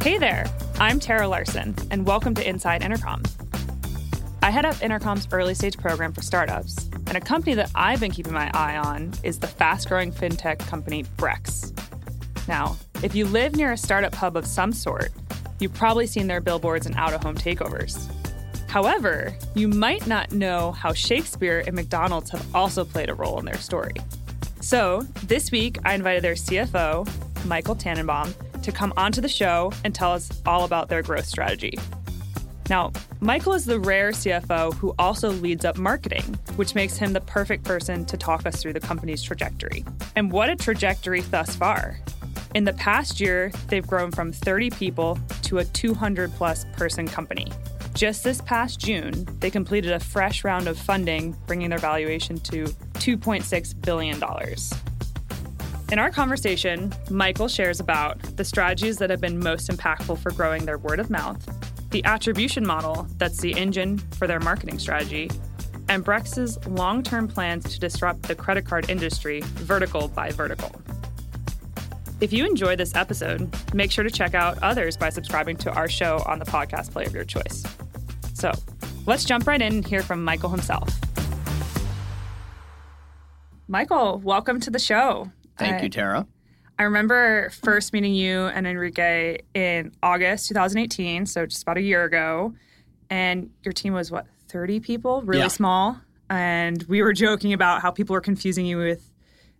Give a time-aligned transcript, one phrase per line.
[0.00, 0.46] Hey there,
[0.78, 3.20] I'm Tara Larson, and welcome to Inside Intercom.
[4.42, 8.12] I head up Intercom's early stage program for startups, and a company that I've been
[8.12, 11.76] keeping my eye on is the fast growing fintech company Brex.
[12.46, 15.10] Now, if you live near a startup hub of some sort,
[15.58, 18.08] you've probably seen their billboards and out of home takeovers.
[18.68, 23.44] However, you might not know how Shakespeare and McDonald's have also played a role in
[23.44, 23.94] their story.
[24.60, 29.94] So, this week I invited their CFO, Michael Tannenbaum, to come onto the show and
[29.94, 31.78] tell us all about their growth strategy.
[32.68, 37.20] Now, Michael is the rare CFO who also leads up marketing, which makes him the
[37.22, 39.84] perfect person to talk us through the company's trajectory.
[40.16, 41.98] And what a trajectory thus far!
[42.54, 47.46] In the past year, they've grown from 30 people to a 200 plus person company.
[47.94, 52.64] Just this past June, they completed a fresh round of funding, bringing their valuation to
[52.94, 54.22] $2.6 billion.
[55.90, 60.66] In our conversation, Michael shares about the strategies that have been most impactful for growing
[60.66, 61.42] their word of mouth,
[61.88, 65.30] the attribution model that's the engine for their marketing strategy,
[65.88, 70.70] and Brex's long term plans to disrupt the credit card industry vertical by vertical.
[72.20, 75.88] If you enjoyed this episode, make sure to check out others by subscribing to our
[75.88, 77.64] show on the podcast player of your choice.
[78.34, 78.52] So
[79.06, 80.90] let's jump right in and hear from Michael himself.
[83.68, 85.30] Michael, welcome to the show.
[85.58, 86.26] Thank you, Tara.
[86.78, 92.04] I remember first meeting you and Enrique in August 2018, so just about a year
[92.04, 92.54] ago.
[93.10, 95.22] And your team was what, 30 people?
[95.22, 95.48] Really Yeah.
[95.48, 96.00] small.
[96.30, 99.12] And we were joking about how people were confusing you with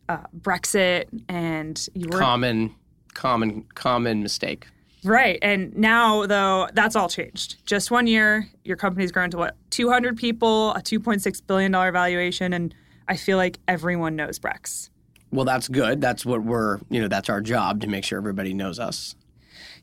[0.08, 2.74] uh, Brexit and you were Common,
[3.14, 4.66] common, common mistake.
[5.04, 5.38] right.
[5.42, 7.64] And now, though, that's all changed.
[7.66, 12.52] Just one year, your company's grown to what, 200 people, a $2.6 billion valuation.
[12.52, 12.74] And
[13.08, 14.90] I feel like everyone knows Brex.
[15.30, 16.00] Well, that's good.
[16.00, 19.14] That's what we're, you know, that's our job to make sure everybody knows us.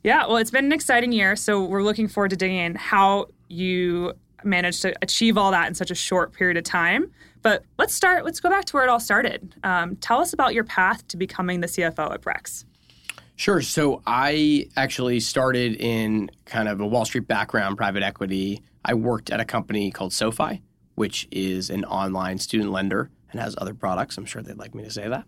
[0.02, 1.36] Yeah, well, it's been an exciting year.
[1.36, 4.12] So we're looking forward to digging in how you
[4.44, 7.10] managed to achieve all that in such a short period of time.
[7.42, 9.54] But let's start, let's go back to where it all started.
[9.62, 12.64] Um, tell us about your path to becoming the CFO at Brex.
[13.36, 13.60] Sure.
[13.60, 18.62] So I actually started in kind of a Wall Street background, private equity.
[18.84, 20.62] I worked at a company called SoFi,
[20.94, 24.16] which is an online student lender and has other products.
[24.16, 25.26] I'm sure they'd like me to say that.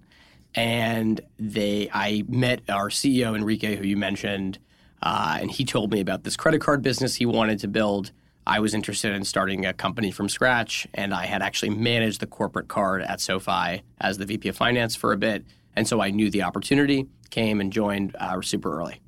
[0.54, 4.59] And they, I met our CEO Enrique, who you mentioned,
[5.03, 8.12] uh, and he told me about this credit card business he wanted to build.
[8.47, 12.26] I was interested in starting a company from scratch, and I had actually managed the
[12.26, 15.44] corporate card at SoFi as the VP of Finance for a bit,
[15.76, 19.00] and so I knew the opportunity, came and joined uh, super early.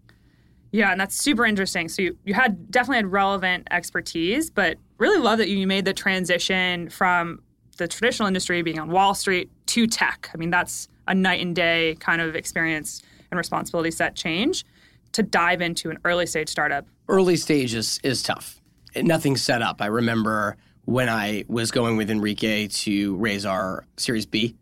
[0.72, 1.88] Yeah, and that's super interesting.
[1.88, 5.94] So you, you had definitely had relevant expertise, but really love that you made the
[5.94, 7.40] transition from
[7.76, 10.30] the traditional industry being on Wall Street to tech.
[10.32, 14.65] I mean, that's a night and day kind of experience and responsibility set change
[15.12, 16.87] to dive into an early stage startup.
[17.09, 18.60] Early stage is, is tough.
[18.97, 19.82] Nothing's set up.
[19.82, 24.56] I remember when I was going with Enrique to raise our Series B,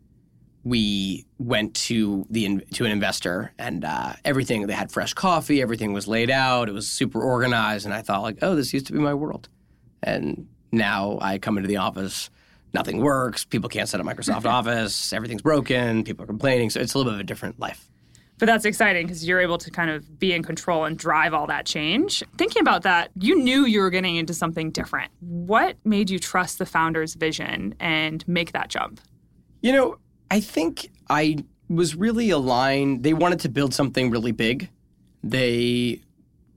[0.63, 5.93] we went to the to an investor and uh, everything they had fresh coffee everything
[5.93, 8.91] was laid out it was super organized and i thought like oh this used to
[8.91, 9.47] be my world
[10.03, 12.29] and now i come into the office
[12.73, 16.93] nothing works people can't set up microsoft office everything's broken people are complaining so it's
[16.93, 17.89] a little bit of a different life
[18.39, 21.45] But that's exciting because you're able to kind of be in control and drive all
[21.47, 22.23] that change.
[22.37, 25.11] Thinking about that, you knew you were getting into something different.
[25.19, 29.01] What made you trust the founder's vision and make that jump?
[29.61, 29.97] You know,
[30.31, 33.03] I think I was really aligned.
[33.03, 34.69] They wanted to build something really big.
[35.21, 35.99] They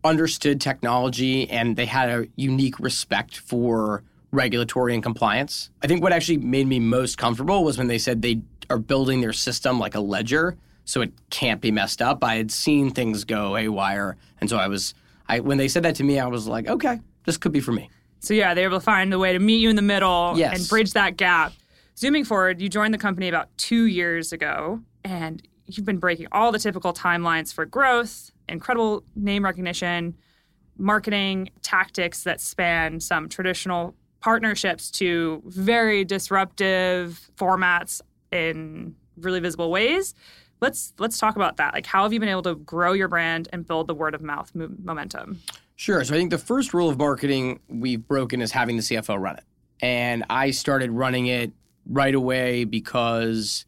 [0.04, 5.70] understood technology and they had a unique respect for regulatory and compliance.
[5.82, 9.20] I think what actually made me most comfortable was when they said they are building
[9.20, 12.24] their system like a ledger so it can't be messed up.
[12.24, 14.94] I had seen things go haywire and so I was
[15.28, 17.72] I when they said that to me I was like, okay, this could be for
[17.72, 17.90] me.
[18.20, 20.32] So yeah, they were able to find a way to meet you in the middle
[20.36, 20.58] Yes.
[20.58, 21.52] and bridge that gap.
[21.98, 26.50] Zooming forward, you joined the company about two years ago, and you've been breaking all
[26.50, 30.16] the typical timelines for growth, incredible name recognition,
[30.78, 40.14] marketing tactics that span some traditional partnerships to very disruptive formats in really visible ways.
[40.60, 41.74] Let's let's talk about that.
[41.74, 44.22] Like, how have you been able to grow your brand and build the word of
[44.22, 45.40] mouth mo- momentum?
[45.76, 46.02] Sure.
[46.04, 49.36] So I think the first rule of marketing we've broken is having the CFO run
[49.36, 49.44] it.
[49.80, 51.52] And I started running it
[51.86, 53.66] right away because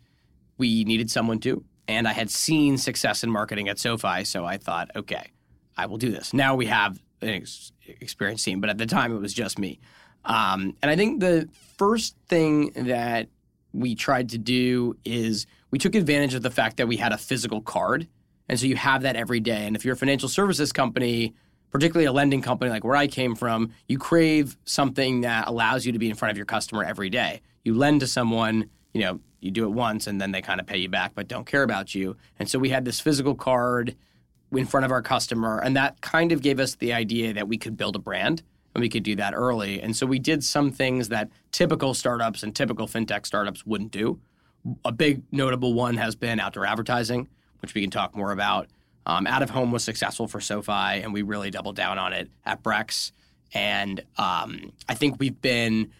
[0.56, 1.64] we needed someone to.
[1.88, 4.22] And I had seen success in marketing at SoFi.
[4.22, 5.32] So I thought, okay,
[5.76, 6.32] I will do this.
[6.32, 9.80] Now we have an ex- experienced team, but at the time it was just me.
[10.24, 13.28] Um, and I think the first thing that
[13.72, 17.18] we tried to do is we took advantage of the fact that we had a
[17.18, 18.06] physical card
[18.48, 19.66] And so you have that every day.
[19.66, 21.34] And if you're a financial services company,
[21.70, 25.92] particularly a lending company like where I came from, you crave something that allows you
[25.92, 27.40] to be in front of your customer every day.
[27.64, 30.66] You lend to someone, you know, you do it once and then they kind of
[30.66, 32.16] pay you back but don't care about you.
[32.38, 33.96] And so we had this physical card
[34.52, 37.58] in front of our customer and that kind of gave us the idea that we
[37.58, 38.42] could build a brand
[38.74, 39.80] and we could do that early.
[39.80, 44.20] And so we did some things that typical startups and typical fintech startups wouldn't do.
[44.84, 47.28] A big notable one has been outdoor advertising,
[47.60, 48.68] which we can talk more about.
[49.06, 52.30] Um, out of home was successful for SoFi, and we really doubled down on it
[52.44, 53.12] at Brex.
[53.52, 55.92] And um, I think we've been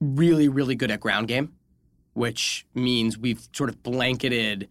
[0.00, 1.54] really, really good at ground game,
[2.12, 4.68] which means we've sort of blanketed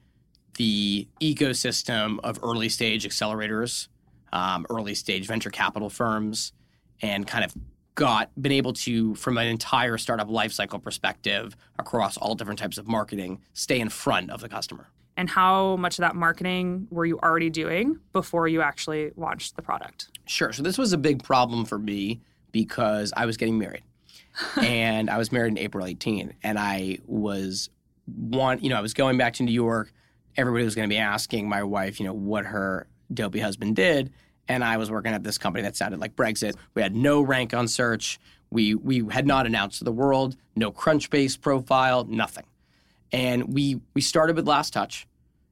[0.56, 3.88] the ecosystem of early stage accelerators,
[4.32, 6.54] um, early stage venture capital firms,
[7.02, 7.54] and kind of
[7.96, 12.88] got been able to, from an entire startup lifecycle perspective, across all different types of
[12.88, 14.88] marketing, stay in front of the customer.
[15.18, 19.64] And how much of that marketing were you already doing before you actually launched the
[19.64, 20.10] product?
[20.28, 20.54] Sure.
[20.54, 22.22] So this was a big problem for me
[22.52, 23.82] because I was getting married.
[24.62, 27.72] and I was married in April 18 and I was
[28.06, 29.92] one, you know, I was going back to New York.
[30.36, 34.14] Everybody was going to be asking my wife, you know, what her dopey husband did
[34.48, 36.56] and I was working at this company that sounded like Brexit.
[36.74, 38.20] We had no rank on search.
[38.50, 42.46] We we had not announced to the world, no Crunchbase profile, nothing.
[43.12, 45.08] And we we started with Last Touch.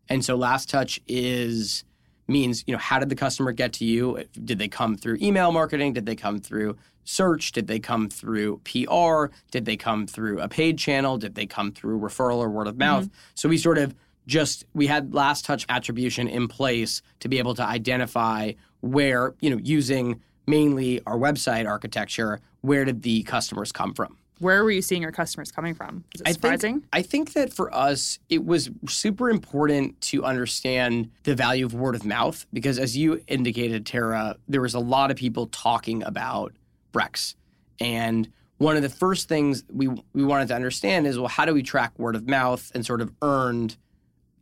[0.08, 1.84] And so Last Touch is
[2.28, 4.24] means, you know, how did the customer get to you?
[4.44, 5.94] Did they come through email marketing?
[5.94, 7.52] Did they come through search?
[7.52, 9.28] Did they come through PR?
[9.52, 11.18] Did they come through a paid channel?
[11.18, 13.06] Did they come through referral or word of mouth?
[13.06, 13.16] Mm-hmm.
[13.36, 13.94] So we sort of
[14.28, 18.54] just we had last touch attribution in place to be able to identify
[18.86, 24.18] where, you know, using mainly our website architecture, where did the customers come from?
[24.40, 26.04] Where were you seeing your customers coming from?
[26.14, 26.76] Is it surprising?
[26.76, 31.66] I think, I think that for us, it was super important to understand the value
[31.66, 35.48] of word of mouth because, as you indicated, Tara, there was a lot of people
[35.48, 36.52] talking about
[36.94, 37.36] Brex.
[37.80, 41.54] And one of the first things we, we wanted to understand is well, how do
[41.54, 43.78] we track word of mouth and sort of earned,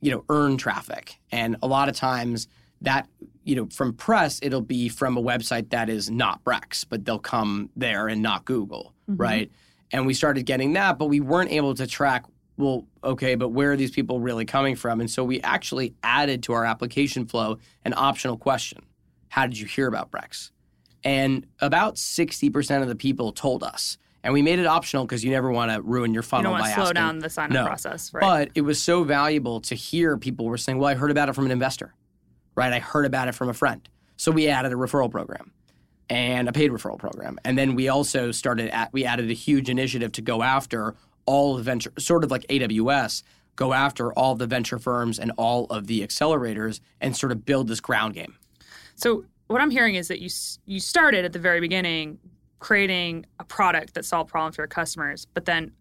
[0.02, 1.20] you know, earned traffic?
[1.32, 2.48] And a lot of times,
[2.84, 3.08] that
[3.44, 7.20] you know from press it'll be from a website that is not brex but they'll
[7.20, 9.22] come there and not google mm-hmm.
[9.22, 9.52] right?
[9.92, 12.26] And we started getting that but we weren't able to track
[12.58, 15.00] well okay but where are these people really coming from?
[15.00, 18.84] And so we actually added to our application flow an optional question.
[19.30, 20.52] How did you hear about brex?
[21.06, 23.98] And about 60% of the people told us.
[24.24, 26.68] And we made it optional because you never want to ruin your funnel you don't
[26.68, 26.96] to slow asking.
[26.96, 27.66] down the sign up no.
[27.66, 28.22] process right?
[28.22, 31.34] But it was so valuable to hear people were saying well i heard about it
[31.34, 31.94] from an investor
[32.56, 32.74] right?
[32.74, 33.88] I heard about it from a friend.
[34.18, 35.52] So we added a referral program
[36.10, 37.40] and a paid referral program.
[37.44, 40.96] And then we also started at, we added a huge initiative to go after
[41.26, 43.24] all the venture sort of like AWS,
[43.56, 47.68] go after all the venture firms and all of the accelerators and sort of build
[47.68, 48.36] this ground game.
[48.96, 50.30] So what I'm hearing is that you
[50.66, 52.20] you started at the very beginning
[52.60, 55.72] creating a product that solved problems for your customers, but then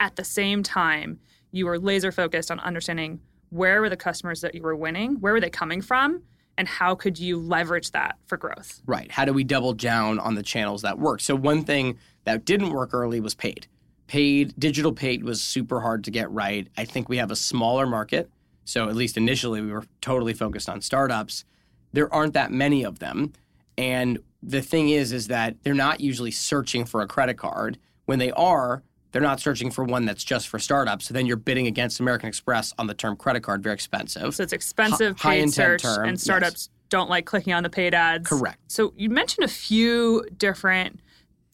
[0.00, 1.18] at the same time
[1.52, 3.20] you were laser focused on understanding
[3.54, 5.20] where were the customers that you were winning?
[5.20, 6.22] Where were they coming from?
[6.58, 8.82] And how could you leverage that for growth?
[8.84, 9.10] Right.
[9.10, 11.20] How do we double down on the channels that work?
[11.20, 13.68] So, one thing that didn't work early was paid.
[14.08, 16.68] Paid, digital paid was super hard to get right.
[16.76, 18.28] I think we have a smaller market.
[18.64, 21.44] So, at least initially, we were totally focused on startups.
[21.92, 23.34] There aren't that many of them.
[23.78, 27.78] And the thing is, is that they're not usually searching for a credit card.
[28.06, 28.82] When they are,
[29.14, 31.06] they're not searching for one that's just for startups.
[31.06, 34.34] So then you're bidding against American Express on the term credit card, very expensive.
[34.34, 36.68] So it's expensive, H- paid search, term, and startups yes.
[36.88, 38.28] don't like clicking on the paid ads.
[38.28, 38.58] Correct.
[38.66, 40.98] So you mentioned a few different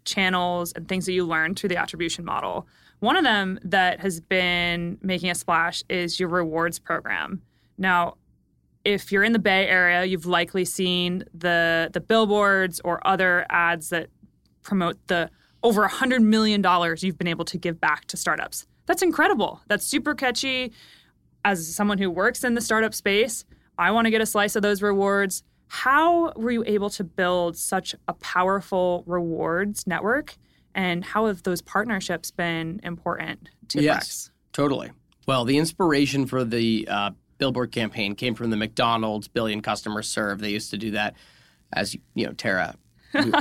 [0.06, 2.66] channels and things that you learned through the attribution model.
[3.00, 7.42] One of them that has been making a splash is your rewards program.
[7.76, 8.14] Now,
[8.86, 13.90] if you're in the Bay Area, you've likely seen the the billboards or other ads
[13.90, 14.08] that
[14.62, 15.30] promote the
[15.62, 16.64] over $100 million
[16.98, 18.66] you've been able to give back to startups.
[18.86, 19.60] That's incredible.
[19.68, 20.72] That's super catchy.
[21.44, 23.44] As someone who works in the startup space,
[23.78, 25.42] I want to get a slice of those rewards.
[25.68, 30.36] How were you able to build such a powerful rewards network?
[30.74, 34.30] And how have those partnerships been important to yes, Brex?
[34.52, 34.90] Totally.
[35.26, 40.42] Well, the inspiration for the uh, billboard campaign came from the McDonald's billion customers served.
[40.42, 41.14] They used to do that.
[41.72, 42.74] As you know, Tara,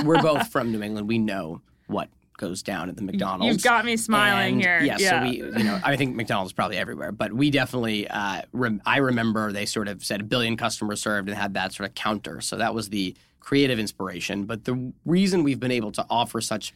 [0.04, 1.08] we're both from New England.
[1.08, 2.08] We know what
[2.40, 3.52] goes down at the McDonald's.
[3.52, 4.80] You've got me smiling and, here.
[4.80, 8.08] Yeah, yeah, so we, you know, I think McDonald's is probably everywhere, but we definitely,
[8.08, 11.74] uh, rem- I remember they sort of said a billion customers served and had that
[11.74, 12.40] sort of counter.
[12.40, 14.44] So that was the creative inspiration.
[14.44, 16.72] But the reason we've been able to offer such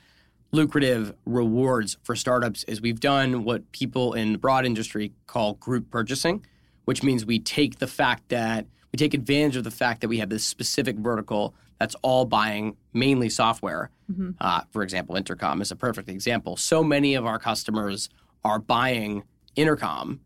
[0.53, 5.91] lucrative rewards for startups is we've done what people in the broad industry call group
[5.91, 6.45] purchasing,
[6.85, 10.19] which means we take the fact that we take advantage of the fact that we
[10.19, 13.91] have this specific vertical that's all buying mainly software.
[14.11, 14.31] Mm-hmm.
[14.41, 16.57] Uh, for example, Intercom is a perfect example.
[16.57, 18.09] So many of our customers
[18.45, 19.25] are buying
[19.57, 20.21] Intercom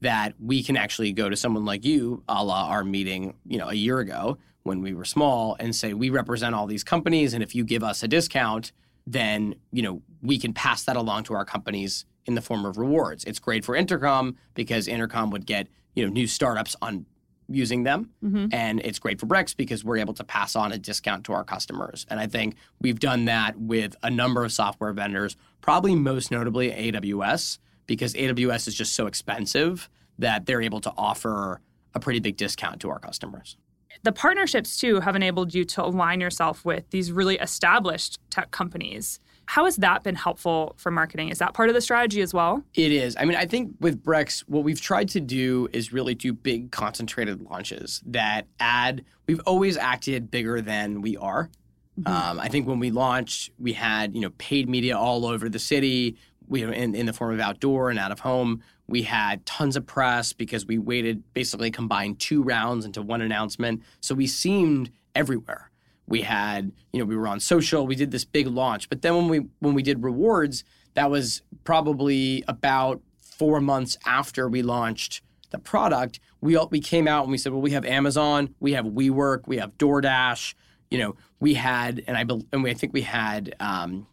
[0.00, 3.68] that we can actually go to someone like you, a la our meeting, you know,
[3.68, 7.42] a year ago when we were small, and say we represent all these companies, and
[7.42, 8.72] if you give us a discount,
[9.06, 12.78] then you know we can pass that along to our companies in the form of
[12.78, 13.24] rewards.
[13.24, 17.06] It's great for Intercom because Intercom would get you know new startups on
[17.48, 18.46] using them mm-hmm.
[18.52, 21.44] and it's great for Brex because we're able to pass on a discount to our
[21.44, 22.06] customers.
[22.08, 26.70] And I think we've done that with a number of software vendors, probably most notably
[26.70, 31.60] AWS because AWS is just so expensive that they're able to offer
[31.94, 33.56] a pretty big discount to our customers.
[34.02, 39.20] The partnerships too have enabled you to align yourself with these really established tech companies.
[39.46, 41.28] How has that been helpful for marketing?
[41.28, 42.62] Is that part of the strategy as well?
[42.74, 43.16] It is.
[43.18, 46.70] I mean, I think with Brex, what we've tried to do is really do big
[46.70, 51.50] concentrated launches that add, we've always acted bigger than we are.
[51.98, 52.12] Mm-hmm.
[52.12, 55.60] Um, I think when we launched, we had you know paid media all over the
[55.60, 56.16] city
[56.48, 58.62] we in, in the form of outdoor and out of home.
[58.86, 63.82] We had tons of press because we waited basically combined two rounds into one announcement.
[64.00, 65.70] So we seemed everywhere.
[66.06, 68.88] We had, you know, we were on social, we did this big launch.
[68.88, 74.48] But then when we when we did rewards, that was probably about four months after
[74.48, 76.20] we launched the product.
[76.40, 79.46] We all, we came out and we said, well, we have Amazon, we have WeWork,
[79.46, 80.54] we have DoorDash.
[80.90, 82.20] You know, we had, and I
[82.52, 84.06] and we, I think we had um,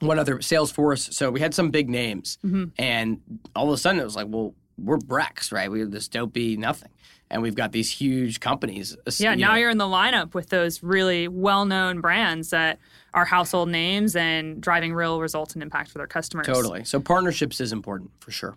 [0.00, 1.12] one other Salesforce.
[1.12, 2.64] So we had some big names, mm-hmm.
[2.78, 3.20] and
[3.54, 5.70] all of a sudden it was like, well, we're Brex, right?
[5.70, 6.90] We're this dopey nothing,
[7.30, 8.96] and we've got these huge companies.
[9.06, 9.58] Uh, yeah, you now know.
[9.58, 12.78] you're in the lineup with those really well-known brands that
[13.14, 16.46] are household names and driving real results and impact for their customers.
[16.46, 16.84] Totally.
[16.84, 18.56] So partnerships is important for sure.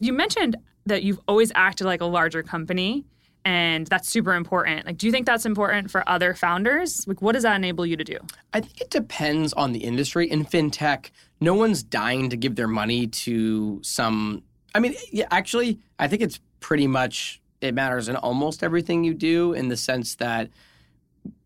[0.00, 0.56] You mentioned
[0.86, 3.04] that you've always acted like a larger company
[3.44, 4.84] and that's super important.
[4.84, 7.06] Like, do you think that's important for other founders?
[7.06, 8.18] Like, what does that enable you to do?
[8.52, 10.30] I think it depends on the industry.
[10.30, 11.10] In fintech,
[11.40, 14.42] no one's dying to give their money to some.
[14.74, 19.14] I mean, yeah, actually, I think it's pretty much it matters in almost everything you
[19.14, 20.50] do in the sense that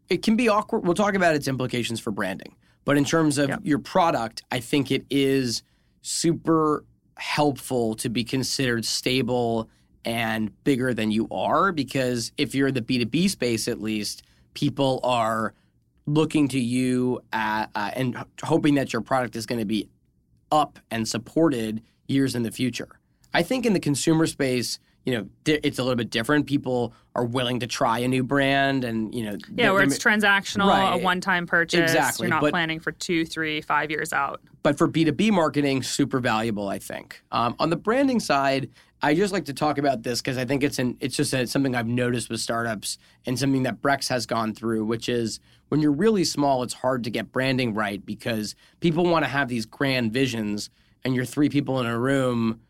[0.09, 0.85] it can be awkward.
[0.85, 2.55] We'll talk about its implications for branding,
[2.85, 3.57] but in terms of yeah.
[3.63, 5.63] your product, I think it is
[6.03, 6.85] super
[7.17, 9.69] helpful to be considered stable
[10.05, 14.23] and bigger than you are because if you're in the B2B space at least,
[14.55, 15.55] people are
[16.07, 19.89] looking to you at, uh, and hoping that your product is going to be
[20.51, 22.99] up and supported years in the future.
[23.33, 26.47] I think in the consumer space, you know, it's a little bit different.
[26.47, 30.69] People are willing to try a new brand, and you know, yeah, where it's transactional,
[30.69, 30.95] right.
[30.95, 31.81] a one-time purchase.
[31.81, 34.41] Exactly, you're not but, planning for two, three, five years out.
[34.63, 37.23] But for B two B marketing, super valuable, I think.
[37.33, 38.71] Um, on the branding side,
[39.03, 41.47] I just like to talk about this because I think it's an it's just a,
[41.49, 45.81] something I've noticed with startups and something that Brex has gone through, which is when
[45.81, 49.67] you're really small, it's hard to get branding right because people want to have these
[49.67, 50.71] grand visions,
[51.05, 52.61] and you're three people in a room,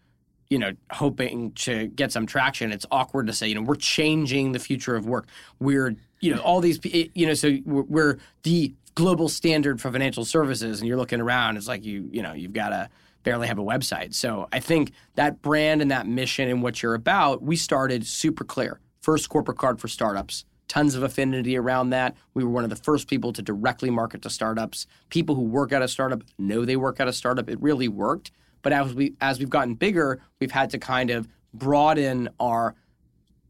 [0.52, 2.72] you know, hoping to get some traction.
[2.72, 5.26] It's awkward to say, you know, we're changing the future of work.
[5.58, 10.26] We're you know all these eh, you know so we're the global standard for financial
[10.26, 12.90] services, and you're looking around, it's like you you know you've got to
[13.22, 14.12] barely have a website.
[14.12, 18.44] So I think that brand and that mission and what you're about, we started super
[18.44, 18.78] clear.
[19.00, 20.44] First corporate card for startups.
[20.68, 22.14] Tons of affinity around that.
[22.34, 24.86] We were one of the first people to directly market to startups.
[25.08, 27.48] People who work at a startup know they work at a startup.
[27.48, 28.32] It really worked.
[28.62, 32.74] But as we as we've gotten bigger, we've had to kind of broaden our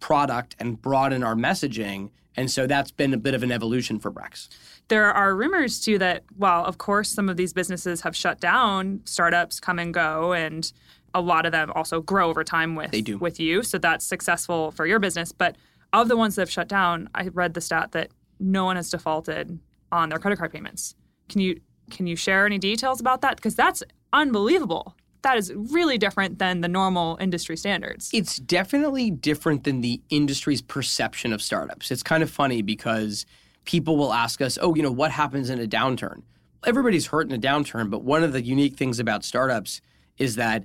[0.01, 2.11] product and broaden our messaging.
[2.35, 4.49] And so that's been a bit of an evolution for Brex.
[4.89, 9.01] There are rumors too that, while of course some of these businesses have shut down,
[9.05, 10.73] startups come and go, and
[11.15, 13.19] a lot of them also grow over time with they do.
[13.19, 13.63] with you.
[13.63, 15.31] So that's successful for your business.
[15.31, 15.57] But
[15.93, 18.91] of the ones that have shut down, I read the stat that no one has
[18.91, 19.59] defaulted
[19.93, 20.95] on their credit card payments.
[21.29, 23.37] Can you can you share any details about that?
[23.37, 24.97] Because that's unbelievable.
[25.23, 28.11] That is really different than the normal industry standards.
[28.13, 31.91] It's definitely different than the industry's perception of startups.
[31.91, 33.25] It's kind of funny because
[33.65, 36.23] people will ask us, oh, you know, what happens in a downturn?
[36.67, 39.81] Everybody's hurt in a downturn, but one of the unique things about startups
[40.19, 40.65] is that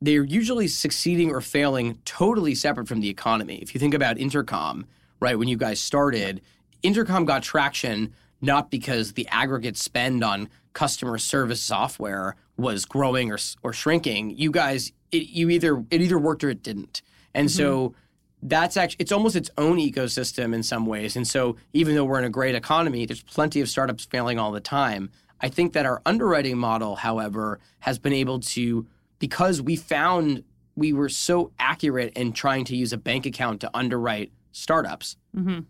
[0.00, 3.56] they're usually succeeding or failing totally separate from the economy.
[3.56, 4.86] If you think about Intercom,
[5.20, 6.42] right, when you guys started,
[6.82, 13.38] Intercom got traction not because the aggregate spend on customer service software was growing or,
[13.62, 14.30] or shrinking.
[14.30, 17.02] You guys, it, you either it either worked or it didn't.
[17.34, 17.56] And mm-hmm.
[17.56, 17.94] so
[18.42, 21.16] that's actually it's almost its own ecosystem in some ways.
[21.16, 24.52] And so even though we're in a great economy, there's plenty of startups failing all
[24.52, 25.10] the time.
[25.40, 28.86] I think that our underwriting model, however, has been able to
[29.18, 30.44] because we found
[30.76, 35.16] we were so accurate in trying to use a bank account to underwrite startups.
[35.34, 35.60] hmm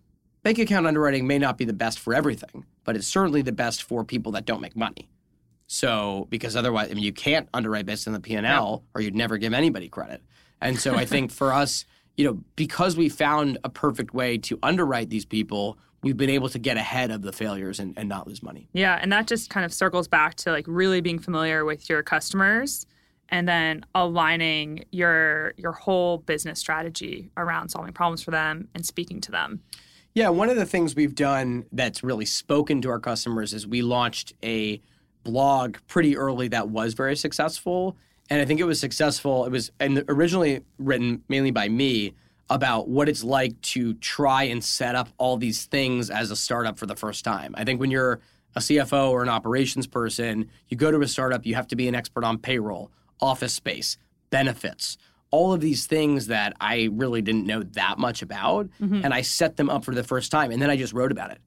[0.42, 3.82] Bank account underwriting may not be the best for everything, but it's certainly the best
[3.82, 5.08] for people that don't make money.
[5.66, 9.00] So, because otherwise, I mean, you can't underwrite based on the P and L, or
[9.00, 10.22] you'd never give anybody credit.
[10.60, 11.84] And so, I think for us,
[12.16, 16.48] you know, because we found a perfect way to underwrite these people, we've been able
[16.50, 18.68] to get ahead of the failures and, and not lose money.
[18.72, 22.02] Yeah, and that just kind of circles back to like really being familiar with your
[22.02, 22.86] customers
[23.30, 29.20] and then aligning your your whole business strategy around solving problems for them and speaking
[29.22, 29.60] to them.
[30.12, 33.82] Yeah, one of the things we've done that's really spoken to our customers is we
[33.82, 34.80] launched a
[35.24, 37.96] blog pretty early that was very successful.
[38.30, 39.44] And I think it was successful.
[39.44, 42.14] It was and originally written mainly by me
[42.50, 46.78] about what it's like to try and set up all these things as a startup
[46.78, 47.54] for the first time.
[47.56, 48.20] I think when you're
[48.54, 51.88] a CFO or an operations person, you go to a startup, you have to be
[51.88, 52.90] an expert on payroll,
[53.20, 53.96] office space,
[54.30, 54.98] benefits,
[55.30, 58.68] all of these things that I really didn't know that much about.
[58.80, 59.00] Mm-hmm.
[59.04, 60.52] And I set them up for the first time.
[60.52, 61.38] And then I just wrote about it.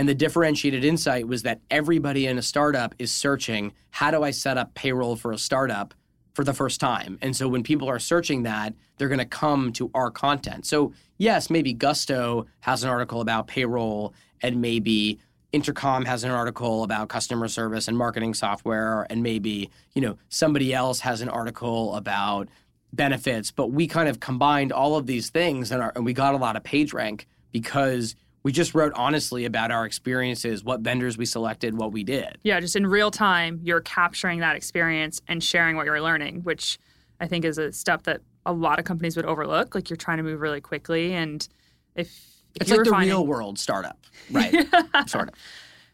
[0.00, 4.30] And the differentiated insight was that everybody in a startup is searching how do I
[4.30, 5.92] set up payroll for a startup
[6.32, 7.18] for the first time?
[7.20, 10.64] And so when people are searching that, they're going to come to our content.
[10.64, 15.18] So, yes, maybe Gusto has an article about payroll, and maybe
[15.52, 20.72] Intercom has an article about customer service and marketing software, and maybe, you know, somebody
[20.72, 22.48] else has an article about
[22.94, 26.32] benefits, but we kind of combined all of these things and, our, and we got
[26.32, 31.18] a lot of page rank because we just wrote honestly about our experiences, what vendors
[31.18, 32.38] we selected, what we did.
[32.42, 36.78] Yeah, just in real time, you're capturing that experience and sharing what you're learning, which
[37.20, 39.74] I think is a step that a lot of companies would overlook.
[39.74, 41.46] Like you're trying to move really quickly, and
[41.94, 42.08] if,
[42.54, 43.98] if It's like the finding, real world startup,
[44.30, 44.66] right?
[45.06, 45.34] sort of.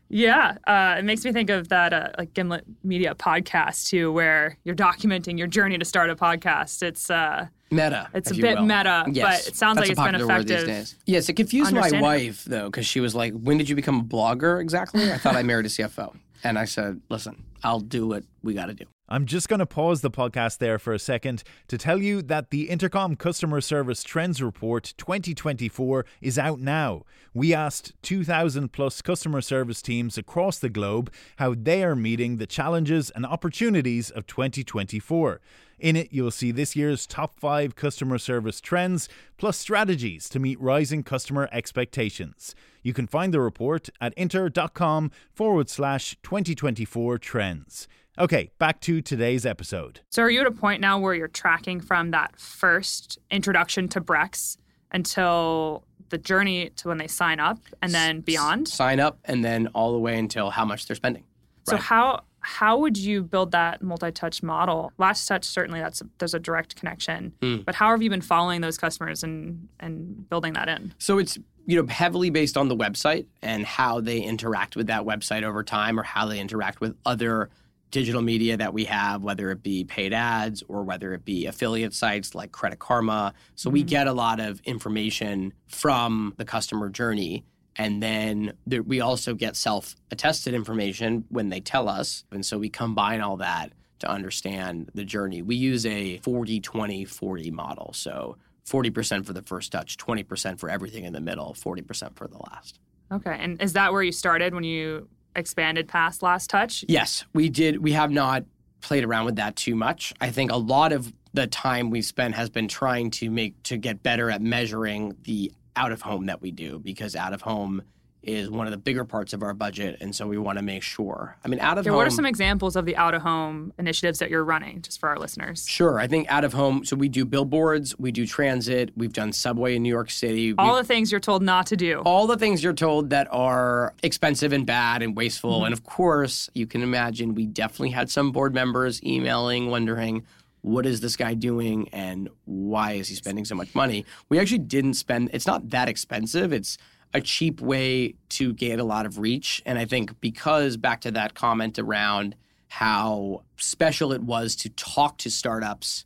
[0.08, 4.56] Yeah, uh, it makes me think of that uh, like Gimlet Media podcast too, where
[4.64, 6.82] you're documenting your journey to start a podcast.
[6.82, 8.08] It's uh, Meta.
[8.14, 8.66] It's a bit will.
[8.66, 10.98] meta, but it sounds that's like it's been popular word these effective.
[11.06, 14.04] Yes, it confused my wife though because she was like, "When did you become a
[14.04, 18.22] blogger exactly?" I thought I married a CFO, and I said, "Listen, I'll do what
[18.42, 21.44] we got to do." I'm just going to pause the podcast there for a second
[21.68, 27.04] to tell you that the Intercom Customer Service Trends Report 2024 is out now.
[27.32, 32.48] We asked 2,000 plus customer service teams across the globe how they are meeting the
[32.48, 35.40] challenges and opportunities of 2024.
[35.78, 40.60] In it, you'll see this year's top five customer service trends, plus strategies to meet
[40.60, 42.56] rising customer expectations.
[42.82, 47.86] You can find the report at inter.com forward slash 2024 trends.
[48.18, 50.00] Okay, back to today's episode.
[50.10, 54.00] So are you at a point now where you're tracking from that first introduction to
[54.00, 54.56] Brex
[54.90, 58.68] until the journey to when they sign up and then beyond?
[58.68, 61.24] Sign up, and then all the way until how much they're spending.
[61.64, 61.82] So Right.
[61.82, 64.92] how how would you build that multi-touch model?
[64.98, 67.32] Last touch certainly that's there's a direct connection.
[67.42, 67.56] Hmm.
[67.66, 70.94] But how have you been following those customers and and building that in?
[70.98, 75.02] So it's you know heavily based on the website and how they interact with that
[75.02, 77.50] website over time, or how they interact with other
[77.90, 81.94] digital media that we have, whether it be paid ads or whether it be affiliate
[81.94, 83.32] sites like Credit Karma.
[83.54, 83.88] So we mm-hmm.
[83.88, 87.44] get a lot of information from the customer journey.
[87.76, 92.24] And then there, we also get self attested information when they tell us.
[92.32, 95.42] And so we combine all that to understand the journey.
[95.42, 97.92] We use a 40 20 40 model.
[97.92, 102.38] So 40% for the first touch, 20% for everything in the middle, 40% for the
[102.50, 102.80] last.
[103.12, 103.36] Okay.
[103.38, 106.84] And is that where you started when you expanded past last touch?
[106.88, 107.82] Yes, we did.
[107.82, 108.44] We have not
[108.80, 110.12] played around with that too much.
[110.20, 113.76] I think a lot of the time we've spent has been trying to make to
[113.76, 117.82] get better at measuring the out of home that we do because out of home
[118.22, 120.82] is one of the bigger parts of our budget and so we want to make
[120.82, 121.36] sure.
[121.44, 123.72] I mean out of Yeah, home what are some examples of the out of home
[123.78, 125.66] initiatives that you're running just for our listeners?
[125.68, 129.32] Sure, I think out of home so we do billboards, we do transit, we've done
[129.32, 130.54] subway in New York City.
[130.58, 132.00] All the things you're told not to do.
[132.00, 135.58] all the things you're told that are expensive and bad and wasteful.
[135.58, 135.64] Mm-hmm.
[135.66, 140.24] And of course, you can imagine we definitely had some board members emailing, wondering,
[140.62, 144.04] what is this guy doing and why is he spending so much money?
[144.28, 146.52] We actually didn't spend, it's not that expensive.
[146.52, 146.76] It's
[147.14, 149.62] a cheap way to get a lot of reach.
[149.64, 152.34] And I think because back to that comment around
[152.68, 156.04] how special it was to talk to startups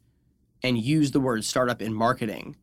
[0.63, 2.57] and use the word startup in marketing.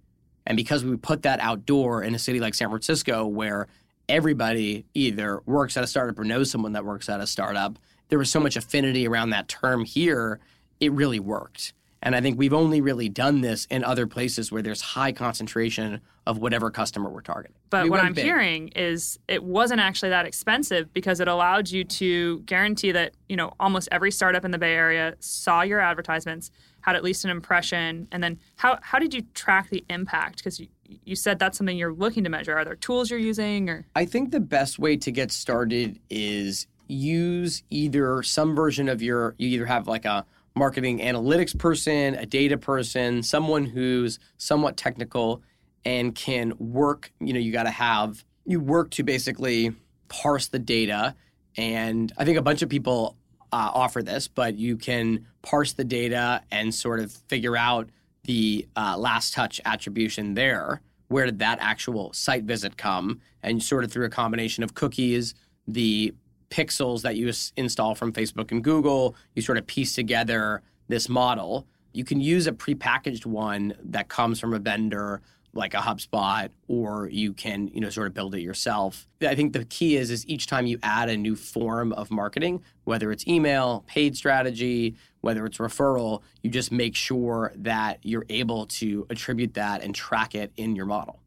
[0.46, 3.68] And because we put that outdoor in a city like San Francisco, where
[4.08, 7.78] everybody either works at a startup or knows someone that works at a startup,
[8.10, 10.40] there was so much affinity around that term here,
[10.80, 11.74] it really worked.
[12.04, 16.02] And I think we've only really done this in other places where there's high concentration
[16.28, 17.56] of whatever customer we're targeting.
[17.70, 18.26] But We what I'm big.
[18.26, 23.36] hearing is it wasn't actually that expensive because it allowed you to guarantee that, you
[23.36, 27.32] know, almost every startup in the Bay Area saw your advertisements, had at least an
[27.32, 30.38] impression, and then how how did you track the impact?
[30.38, 30.68] Because you,
[31.04, 32.56] you said that's something you're looking to measure.
[32.56, 36.68] Are there tools you're using or I think the best way to get started is
[36.88, 40.26] use either some version of your, you either have like a
[40.58, 45.42] marketing analytics person, a data person, someone who's somewhat technical
[45.86, 49.72] and can work, you know, you got to have, you work to basically
[50.10, 51.16] parse the data.
[51.56, 53.16] And I think a bunch of people
[53.52, 57.90] uh, offer this, but you can parse the data and sort of figure out
[58.24, 60.82] the uh, last touch attribution there.
[61.08, 63.22] Where did that actual site visit come?
[63.42, 65.34] And sort of through a combination of cookies,
[65.68, 66.14] the
[66.50, 71.68] pixels that you install from Facebook and Google, you sort of piece together this model.
[71.94, 75.22] You can use a prepackaged one that comes from a vendor
[75.54, 79.08] like a HubSpot, or you can, you know, sort of build it yourself.
[79.22, 82.62] I think the key is is each time you add a new form of marketing,
[82.84, 88.68] whether it's email, paid strategy, whether it's referral, you just make sure that you're able
[88.68, 91.20] to attribute that and track it in your model.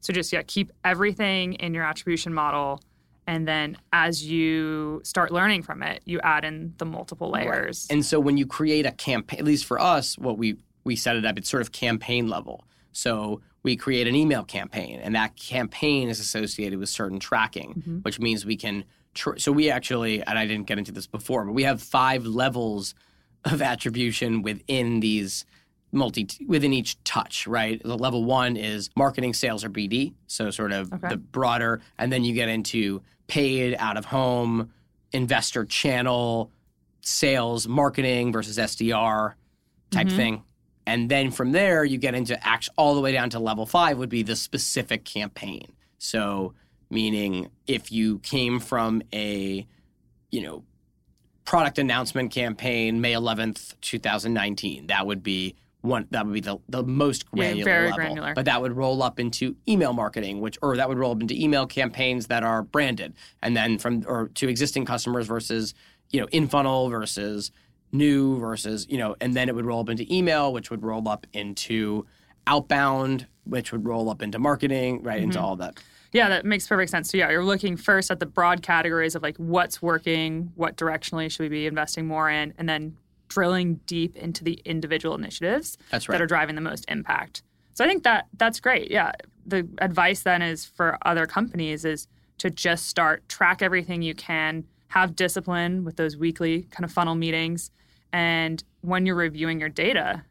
[0.00, 2.80] so just yeah, keep everything in your attribution model
[3.26, 7.86] and then as you start learning from it, you add in the multiple layers.
[7.90, 11.16] And so when you create a campaign, at least for us, what we we set
[11.16, 12.64] it up, it's sort of campaign level.
[12.92, 17.98] So we create an email campaign, and that campaign is associated with certain tracking, mm-hmm.
[17.98, 18.84] which means we can.
[19.14, 22.24] Tr- so we actually, and I didn't get into this before, but we have five
[22.26, 22.94] levels
[23.44, 25.44] of attribution within these
[25.92, 27.82] multi within each touch, right?
[27.82, 31.08] The level one is marketing, sales, or BD, so sort of Okay.
[31.08, 34.72] the broader, and then you get into paid, out of home,
[35.12, 36.50] investor channel,
[37.00, 39.34] sales, marketing versus SDR
[39.90, 40.16] type mm-hmm.
[40.16, 40.42] thing.
[40.86, 43.98] And then from there, you get into act all the way down to level five
[43.98, 45.72] would be the specific campaign.
[45.98, 46.54] So,
[46.90, 49.66] meaning if you came from a,
[50.30, 50.62] you know,
[51.44, 56.82] product announcement campaign, May 11th, 2019, that would be one, that would be the, the
[56.82, 57.96] most Yeah, granular very level.
[57.96, 58.34] granular.
[58.34, 61.34] But that would roll up into email marketing, which, or that would roll up into
[61.34, 63.14] email campaigns that are branded.
[63.42, 65.74] And then from, or to existing customers versus,
[66.10, 67.52] you know, in funnel versus
[67.92, 71.08] new versus, you know, and then it would roll up into email, which would roll
[71.08, 72.04] up into
[72.48, 75.44] outbound, which would roll up into marketing, right, into Mm-hmm.
[75.44, 75.78] all that.
[76.12, 77.10] Yeah, that makes perfect sense.
[77.10, 81.30] So yeah, you're looking first at the broad categories of like what's working, what directionally
[81.30, 82.96] should we be investing more in, and then
[83.28, 87.42] drilling deep into the individual initiatives That's that are driving the most impact.
[87.74, 88.90] So I think that that's great.
[88.90, 89.12] Yeah.
[89.46, 92.08] The advice then is for other companies is
[92.38, 97.14] to just start track everything you can, have discipline with those weekly kind of funnel
[97.14, 97.70] meetings,
[98.12, 100.24] and when you're reviewing your data,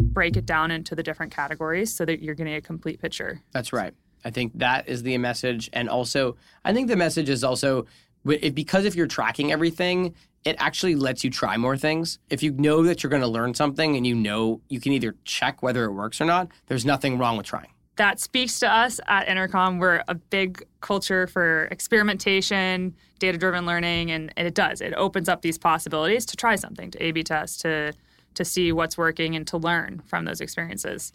[0.00, 3.40] break it down into the different categories so that you're getting a complete picture.
[3.52, 3.94] That's right.
[4.24, 7.86] I think that is the message, and also I think the message is also
[8.26, 12.18] if, because if you're tracking everything, it actually lets you try more things.
[12.30, 15.14] If you know that you're going to learn something and you know you can either
[15.24, 17.68] check whether it works or not, there's nothing wrong with trying.
[17.96, 19.78] that speaks to us at Intercom.
[19.78, 24.80] We're a big culture for experimentation, data driven learning, and, and it does.
[24.80, 27.92] It opens up these possibilities to try something, to A B test, to
[28.34, 31.12] to see what's working and to learn from those experiences.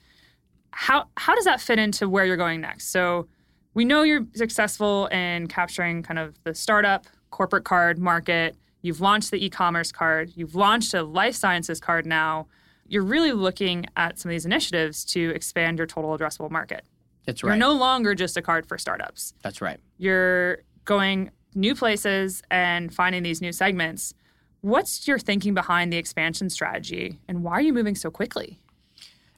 [0.71, 2.91] How how does that fit into where you're going next?
[2.91, 3.27] So
[3.73, 8.55] we know you're successful in capturing kind of the startup corporate card market.
[8.81, 10.31] You've launched the e-commerce card.
[10.35, 12.47] You've launched a life sciences card now.
[12.87, 16.83] You're really looking at some of these initiatives to expand your total addressable market.
[17.25, 17.51] That's right.
[17.51, 19.33] You're no longer just a card for startups.
[19.43, 19.79] That's right.
[19.97, 24.13] You're going new places and finding these new segments.
[24.61, 28.59] What's your thinking behind the expansion strategy and why are you moving so quickly?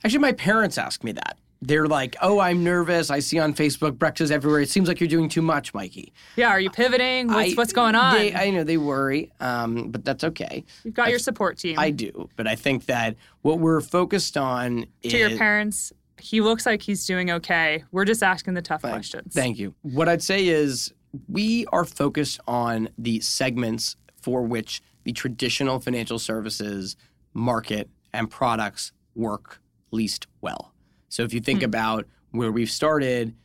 [0.03, 1.37] Actually, my parents ask me that.
[1.63, 3.11] They're like, "Oh, I'm nervous.
[3.11, 4.61] I see on Facebook breakfast everywhere.
[4.61, 7.27] It seems like you're doing too much, Mikey." Yeah, are you pivoting?
[7.27, 8.15] What's, I- what's going on?
[8.15, 10.63] They, I know they worry, um, but that's okay.
[10.83, 11.77] You've got your support team.
[11.77, 16.41] I do, but I think that what we're focused on is to your parents, he
[16.41, 17.83] looks like he's doing okay.
[17.91, 19.33] We're just asking the tough questions.
[19.33, 19.75] Thank you.
[19.83, 20.93] What I'd say is
[21.27, 26.95] we are focused on the segments for which the traditional financial services
[27.33, 29.59] market and products work
[29.91, 30.70] least well.
[31.11, 31.65] So if you think hmm.
[31.65, 33.35] about where we've started,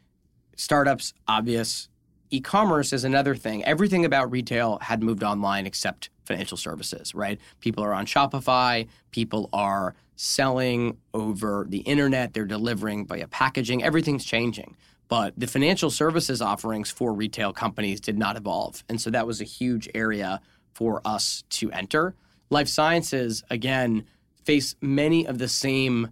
[0.57, 1.88] startups, obvious.
[2.31, 3.64] E commerce is another thing.
[3.64, 7.38] Everything about retail had moved online except financial services, right?
[7.61, 14.24] People are on Shopify, people are selling over the internet, they're delivering via packaging, everything's
[14.24, 14.76] changing.
[15.09, 18.83] But the financial services offerings for retail companies did not evolve.
[18.88, 20.40] And so that was a huge area
[20.74, 22.16] for us to enter.
[22.50, 24.05] Life sciences, again,
[24.44, 26.09] face many of the same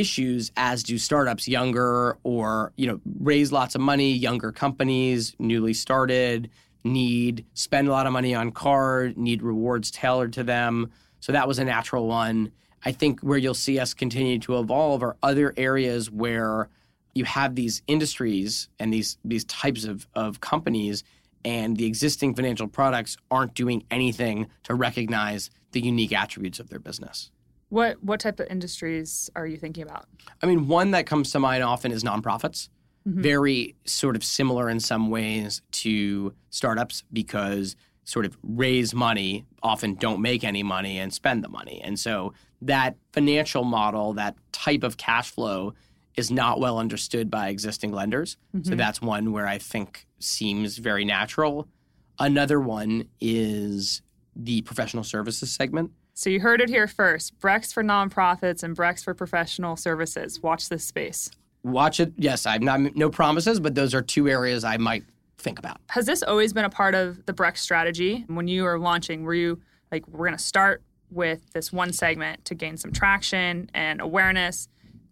[0.00, 5.74] issues as do startups younger or you know raise lots of money younger companies newly
[5.74, 6.50] started
[6.84, 10.90] need spend a lot of money on card need rewards tailored to them.
[11.20, 12.52] So that was a natural one.
[12.84, 16.68] I think where you'll see us continue to evolve are other areas where
[17.14, 21.02] you have these industries and these these types of, of companies
[21.44, 26.78] and the existing financial products aren't doing anything to recognize the unique attributes of their
[26.78, 27.30] business
[27.68, 30.06] what what type of industries are you thinking about?
[30.42, 32.68] I mean, one that comes to mind often is nonprofits.
[33.06, 33.22] Mm-hmm.
[33.22, 39.94] Very sort of similar in some ways to startups because sort of raise money, often
[39.94, 41.80] don't make any money and spend the money.
[41.82, 45.74] And so that financial model, that type of cash flow
[46.16, 48.36] is not well understood by existing lenders.
[48.54, 48.70] Mm-hmm.
[48.70, 51.68] So that's one where I think seems very natural.
[52.18, 54.02] Another one is
[54.36, 55.90] the professional services segment.
[56.16, 57.38] So you heard it here first.
[57.40, 60.40] Brex for nonprofits and Brex for professional services.
[60.40, 61.28] Watch this space.
[61.64, 62.12] Watch it.
[62.16, 65.04] Yes, I'm not no promises, but those are two areas I might
[65.38, 65.80] think about.
[65.90, 68.24] Has this always been a part of the Brex strategy?
[68.28, 72.44] When you were launching, were you like, we're going to start with this one segment
[72.44, 74.68] to gain some traction and awareness,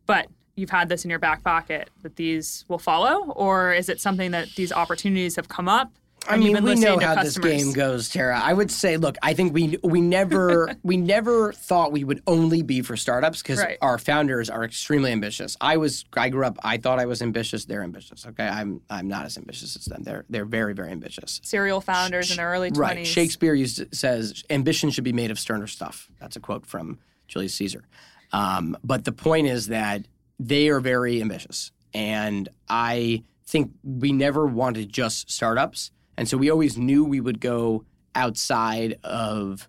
[0.07, 3.33] but you've had this in your back pocket that these will follow?
[3.33, 5.93] Or is it something that these opportunities have come up
[6.29, 8.39] I mean, we know how this game goes, Tara.
[8.39, 12.63] I would say, look, I think we we never we never thought we would only
[12.63, 13.79] be for startups because right.
[13.81, 15.57] our founders are extremely ambitious.
[15.61, 16.59] I was I grew up.
[16.63, 17.65] I thought I was ambitious.
[17.65, 18.27] They're ambitious.
[18.27, 20.03] Okay, I'm I'm not as ambitious as them.
[20.03, 21.41] They're they're very very ambitious.
[21.43, 22.99] Serial founders Sh- in their early twenties.
[22.99, 23.07] Right.
[23.07, 26.09] Shakespeare used to, says ambition should be made of sterner stuff.
[26.21, 27.85] That's a quote from Julius Caesar.
[28.33, 30.07] Um, but the point is that
[30.39, 36.51] they are very ambitious, and I think we never wanted just startups and so we
[36.51, 39.69] always knew we would go outside of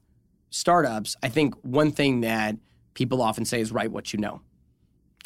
[0.49, 1.15] startups.
[1.23, 2.56] I think one thing that
[2.93, 4.41] people often say is write what you know.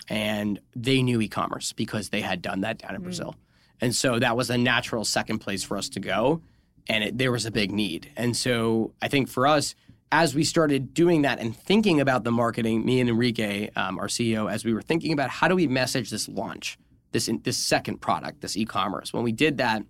[0.10, 3.06] And they knew e commerce because they had done that down in mm.
[3.06, 3.36] Brazil.
[3.82, 6.42] And so that was a natural second place for us to go.
[6.88, 8.10] And it, there was a big need.
[8.16, 9.76] And so I think for us,
[10.12, 14.08] as we started doing that and thinking about the marketing, me and Enrique, um, our
[14.08, 16.78] CEO, as we were thinking about how do we message this launch,
[17.12, 19.12] this this second product, this e-commerce.
[19.12, 19.84] When we did that,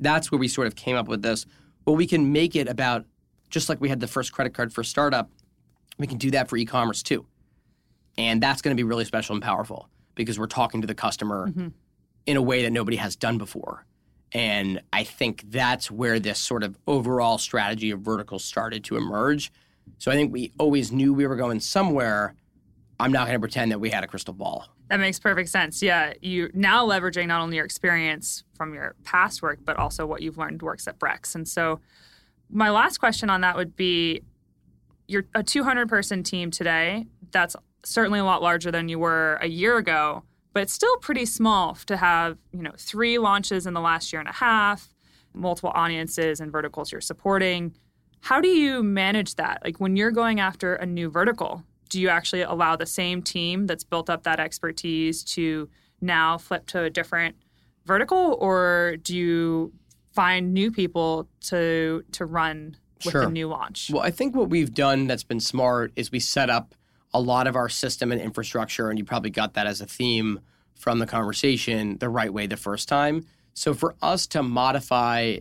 [0.00, 1.46] that's where we sort of came up with this.
[1.84, 3.06] Well, we can make it about
[3.50, 5.30] just like we had the first credit card for startup,
[5.98, 7.26] we can do that for e-commerce too.
[8.16, 11.48] And that's going to be really special and powerful because we're talking to the customer
[11.48, 11.68] mm-hmm.
[12.26, 13.86] in a way that nobody has done before.
[14.32, 19.50] And I think that's where this sort of overall strategy of verticals started to emerge.
[19.96, 22.34] So I think we always knew we were going somewhere.
[23.00, 24.66] I'm not going to pretend that we had a crystal ball.
[24.88, 25.82] That makes perfect sense.
[25.82, 30.22] Yeah, you now leveraging not only your experience from your past work, but also what
[30.22, 31.34] you've learned works at Brex.
[31.34, 31.80] And so,
[32.50, 34.22] my last question on that would be:
[35.06, 37.06] You're a 200 person team today.
[37.32, 40.22] That's certainly a lot larger than you were a year ago,
[40.54, 44.20] but it's still pretty small to have you know three launches in the last year
[44.20, 44.94] and a half,
[45.34, 47.74] multiple audiences and verticals you're supporting.
[48.20, 49.60] How do you manage that?
[49.64, 53.66] Like when you're going after a new vertical, do you actually allow the same team
[53.66, 55.68] that's built up that expertise to
[56.00, 57.36] now flip to a different
[57.84, 58.36] vertical?
[58.40, 59.72] Or do you
[60.12, 63.24] find new people to to run with sure.
[63.24, 63.90] the new launch?
[63.92, 66.74] Well i think what we've done that's been smart is we set up
[67.14, 70.40] a lot of our system and infrastructure and you probably got that as a theme
[70.74, 73.26] from the conversation the right way the first time.
[73.54, 75.38] So for us to modify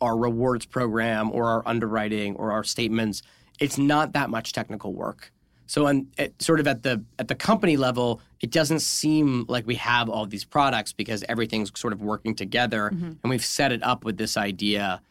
[0.00, 3.22] our rewards program or our underwriting or our statements
[3.58, 5.32] it's not that much technical work
[5.66, 6.06] so, on
[6.38, 10.24] sort of at the at the company level, it doesn't seem like we have all
[10.26, 13.12] these products because everything's sort of working together, mm-hmm.
[13.22, 15.02] and we've set it up with this idea.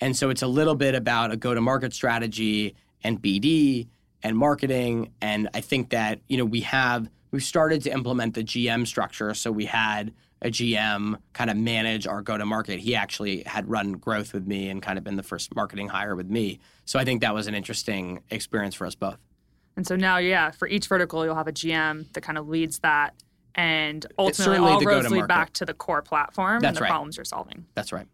[0.00, 3.88] And so it's a little bit about a go-to-market strategy and BD
[4.22, 5.12] and marketing.
[5.20, 9.34] And I think that you know we have we've started to implement the GM structure.
[9.34, 12.78] So we had a GM kind of manage our go-to-market.
[12.78, 16.14] He actually had run growth with me and kind of been the first marketing hire
[16.14, 16.60] with me.
[16.84, 19.18] So I think that was an interesting experience for us both.
[19.78, 22.80] And so now, yeah, for each vertical, you'll have a GM that kind of leads
[22.80, 23.14] that.
[23.54, 26.90] And ultimately, all roads lead back to the core platform That's and the right.
[26.90, 27.64] problems you're solving.
[27.74, 28.08] That's right.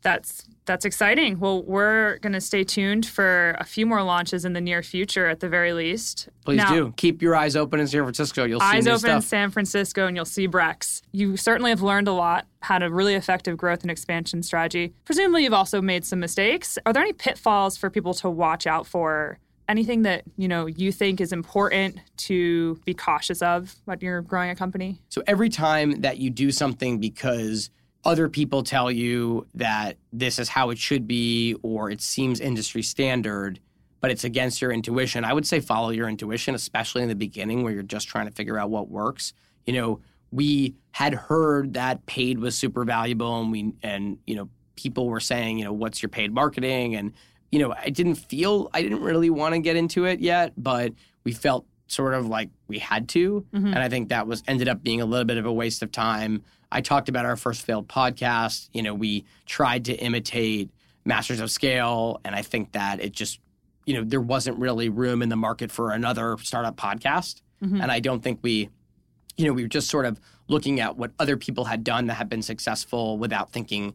[0.00, 1.40] That's that's exciting.
[1.40, 5.26] Well, we're going to stay tuned for a few more launches in the near future,
[5.26, 6.30] at the very least.
[6.46, 8.44] Please now, do keep your eyes open in San Francisco.
[8.44, 9.16] You'll see eyes open stuff.
[9.16, 11.02] in San Francisco, and you'll see Brex.
[11.12, 14.94] You certainly have learned a lot, had a really effective growth and expansion strategy.
[15.04, 16.78] Presumably, you've also made some mistakes.
[16.86, 20.92] Are there any pitfalls for people to watch out for anything that you know you
[20.92, 26.00] think is important to be cautious of when you're growing a company so every time
[26.02, 27.70] that you do something because
[28.04, 32.82] other people tell you that this is how it should be or it seems industry
[32.82, 33.60] standard
[34.00, 35.24] but it's against your intuition.
[35.24, 38.32] I would say follow your intuition, especially in the beginning where you're just trying to
[38.32, 39.32] figure out what works.
[39.66, 40.00] You know,
[40.30, 45.20] we had heard that paid was super valuable and we and you know people were
[45.20, 47.14] saying, you know, what's your paid marketing and
[47.56, 50.92] you know, I didn't feel I didn't really want to get into it yet, but
[51.24, 53.46] we felt sort of like we had to.
[53.50, 53.68] Mm-hmm.
[53.68, 55.90] And I think that was ended up being a little bit of a waste of
[55.90, 56.42] time.
[56.70, 58.68] I talked about our first failed podcast.
[58.74, 60.68] You know, we tried to imitate
[61.06, 63.40] Masters of Scale, and I think that it just,
[63.86, 67.40] you know, there wasn't really room in the market for another startup podcast.
[67.64, 67.80] Mm-hmm.
[67.80, 68.68] And I don't think we,
[69.38, 72.14] you know, we were just sort of looking at what other people had done that
[72.14, 73.94] had been successful without thinking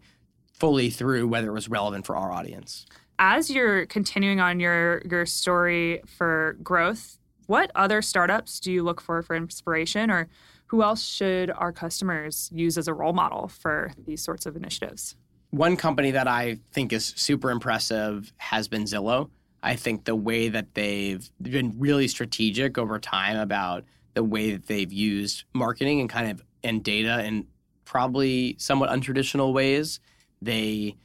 [0.51, 2.87] fully through whether it was relevant for our audience.
[3.19, 9.01] As you're continuing on your your story for growth, what other startups do you look
[9.01, 10.27] for for inspiration or
[10.67, 15.15] who else should our customers use as a role model for these sorts of initiatives?
[15.49, 19.29] One company that I think is super impressive has been Zillow.
[19.61, 24.67] I think the way that they've been really strategic over time about the way that
[24.67, 27.47] they've used marketing and kind of and data in
[27.83, 29.99] probably somewhat untraditional ways.
[30.41, 30.95] They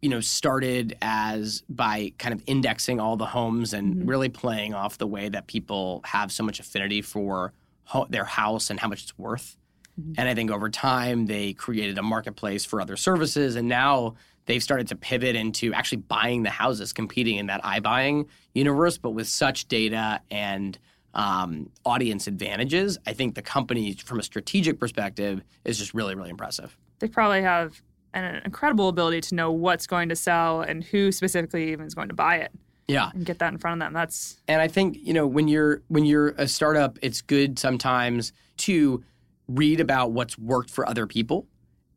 [0.00, 4.08] you know started as by kind of indexing all the homes and mm-hmm.
[4.08, 7.52] really playing off the way that people have so much affinity for
[7.84, 9.56] ho- their house and how much it's worth.
[10.00, 10.12] Mm-hmm.
[10.18, 14.14] And I think over time they created a marketplace for other services and now
[14.46, 19.10] they've started to pivot into actually buying the houses, competing in that iBuying universe, but
[19.10, 20.78] with such data and
[21.14, 22.98] um, audience advantages.
[23.06, 26.76] I think the company, from a strategic perspective, is just really, really impressive.
[27.00, 27.80] They probably have
[28.14, 32.08] an incredible ability to know what's going to sell and who specifically even is going
[32.08, 32.52] to buy it.
[32.86, 33.10] Yeah.
[33.12, 33.92] And get that in front of them.
[33.92, 38.32] That's And I think, you know, when you're when you're a startup, it's good sometimes
[38.58, 39.04] to
[39.46, 41.46] read about what's worked for other people.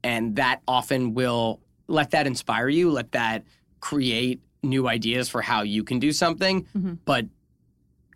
[0.04, 3.44] And that often will let that inspire you, let that
[3.80, 6.64] create new ideas for how you can do something.
[6.76, 6.94] Mm-hmm.
[7.06, 7.28] But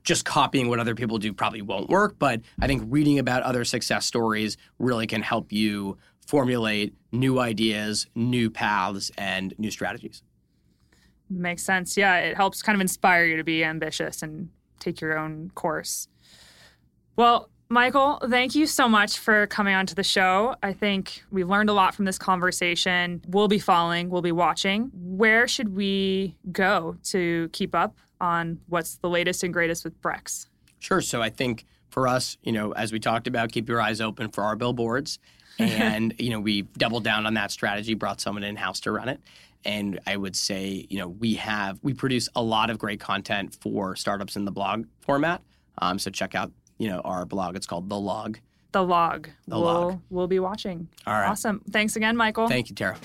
[0.04, 2.18] just copying what other people do probably won't work.
[2.20, 8.08] But I think reading about other success stories really can help you formulate new ideas,
[8.16, 10.24] new paths, and new strategies.
[11.30, 11.98] Makes sense.
[11.98, 16.08] Yeah, it helps kind of inspire you to be ambitious and take your own course.
[17.16, 20.56] Well, Michael, thank you so much for coming onto the show.
[20.62, 23.24] I think we've learned a lot from this conversation.
[23.28, 24.92] We'll be following, we'll be watching.
[24.94, 30.48] Where should we go to keep up on what's the latest and greatest with Brex?
[30.80, 31.02] Sure.
[31.02, 34.30] So I think for us, you know, as we talked about, keep your eyes open
[34.30, 35.18] for our billboards.
[35.60, 39.10] And, you know, we doubled down on that strategy, brought someone in house to run
[39.10, 39.20] it.
[39.63, 43.56] And I would say, you know, we have, we produce a lot of great content
[43.62, 45.41] for startups in the blog format.
[45.80, 47.56] Um, so check out you know, our blog.
[47.56, 48.38] It's called The Log.
[48.72, 49.30] The Log.
[49.48, 50.02] The we'll, Log.
[50.10, 50.88] We'll be watching.
[51.08, 51.30] All right.
[51.30, 51.62] Awesome.
[51.72, 52.48] Thanks again, Michael.
[52.48, 52.98] Thank you, Tara.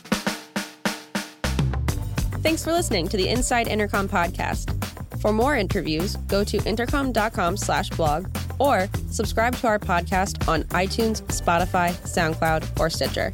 [2.42, 4.76] Thanks for listening to the Inside Intercom podcast.
[5.20, 8.26] For more interviews, go to intercom.com slash blog
[8.58, 13.32] or subscribe to our podcast on iTunes, Spotify, SoundCloud, or Stitcher.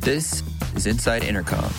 [0.00, 0.42] This
[0.76, 1.72] is Inside Intercom.